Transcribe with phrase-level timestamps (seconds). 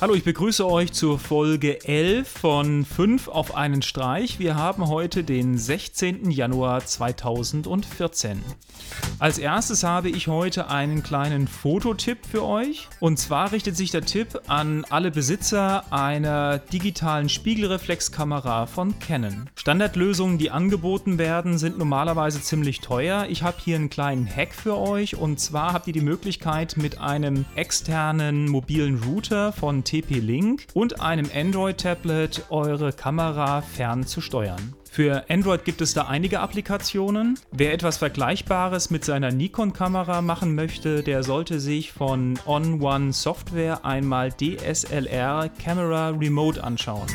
[0.00, 4.38] Hallo, ich begrüße euch zur Folge 11 von 5 auf einen Streich.
[4.38, 6.30] Wir haben heute den 16.
[6.30, 8.42] Januar 2014.
[9.18, 12.88] Als erstes habe ich heute einen kleinen Fototipp für euch.
[13.00, 19.50] Und zwar richtet sich der Tipp an alle Besitzer einer digitalen Spiegelreflexkamera von Canon.
[19.54, 23.26] Standardlösungen, die angeboten werden, sind normalerweise ziemlich teuer.
[23.28, 26.98] Ich habe hier einen kleinen Hack für euch und zwar habt ihr die Möglichkeit mit
[26.98, 34.74] einem externen mobilen Router von TP-Link und einem Android-Tablet eure Kamera fern zu steuern.
[34.88, 37.38] Für Android gibt es da einige Applikationen.
[37.50, 43.84] Wer etwas Vergleichbares mit seiner Nikon-Kamera machen möchte, der sollte sich von On One Software
[43.84, 47.08] einmal DSLR Camera Remote anschauen.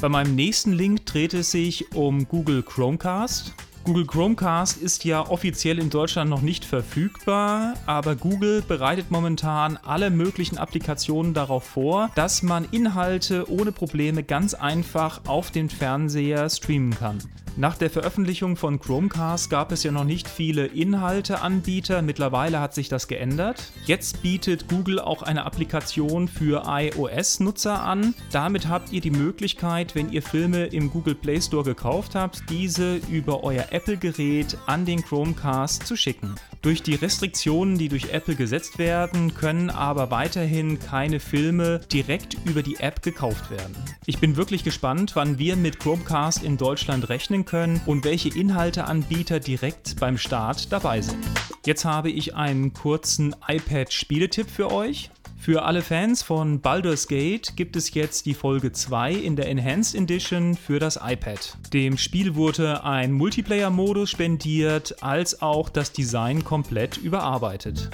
[0.00, 3.54] Bei meinem nächsten Link dreht es sich um Google Chromecast.
[3.84, 10.08] Google Chromecast ist ja offiziell in Deutschland noch nicht verfügbar, aber Google bereitet momentan alle
[10.08, 16.94] möglichen Applikationen darauf vor, dass man Inhalte ohne Probleme ganz einfach auf den Fernseher streamen
[16.94, 17.18] kann.
[17.56, 22.88] Nach der Veröffentlichung von Chromecast gab es ja noch nicht viele Inhalteanbieter, mittlerweile hat sich
[22.88, 23.70] das geändert.
[23.86, 28.12] Jetzt bietet Google auch eine Applikation für iOS-Nutzer an.
[28.32, 32.96] Damit habt ihr die Möglichkeit, wenn ihr Filme im Google Play Store gekauft habt, diese
[33.08, 36.34] über euer Apple-Gerät an den Chromecast zu schicken.
[36.60, 42.62] Durch die Restriktionen, die durch Apple gesetzt werden, können aber weiterhin keine Filme direkt über
[42.62, 43.76] die App gekauft werden.
[44.06, 49.40] Ich bin wirklich gespannt, wann wir mit Chromecast in Deutschland rechnen können und welche Inhalteanbieter
[49.40, 51.24] direkt beim Start dabei sind.
[51.66, 55.10] Jetzt habe ich einen kurzen iPad-Spieletipp für euch.
[55.44, 59.94] Für alle Fans von Baldur's Gate gibt es jetzt die Folge 2 in der Enhanced
[59.94, 61.58] Edition für das iPad.
[61.72, 67.90] Dem Spiel wurde ein Multiplayer-Modus spendiert, als auch das Design komplett überarbeitet.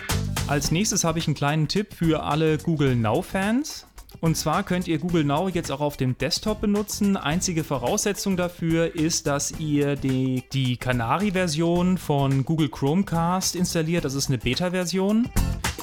[0.46, 3.86] Als nächstes habe ich einen kleinen Tipp für alle Google Now-Fans.
[4.20, 7.16] Und zwar könnt ihr Google Now jetzt auch auf dem Desktop benutzen.
[7.16, 14.04] Einzige Voraussetzung dafür ist, dass ihr die, die Canary-Version von Google Chromecast installiert.
[14.04, 15.28] Das ist eine Beta-Version.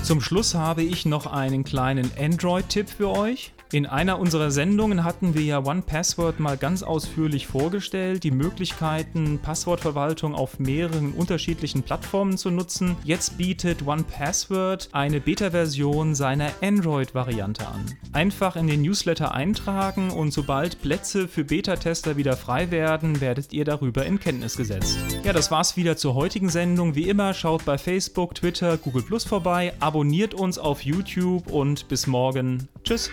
[0.03, 3.53] Zum Schluss habe ich noch einen kleinen Android-Tipp für euch.
[3.73, 10.35] In einer unserer Sendungen hatten wir ja OnePassword mal ganz ausführlich vorgestellt, die Möglichkeiten, Passwortverwaltung
[10.35, 12.95] auf mehreren unterschiedlichen Plattformen zu nutzen.
[13.03, 17.97] Jetzt bietet OnePassword eine Beta-Version seiner Android-Variante an.
[18.13, 23.65] Einfach in den Newsletter eintragen und sobald Plätze für Beta-Tester wieder frei werden, werdet ihr
[23.65, 24.97] darüber in Kenntnis gesetzt.
[25.25, 26.95] Ja, das war's wieder zur heutigen Sendung.
[26.95, 32.07] Wie immer, schaut bei Facebook, Twitter, Google Plus vorbei, abonniert uns auf YouTube und bis
[32.07, 32.69] morgen.
[32.85, 33.11] Tschüss.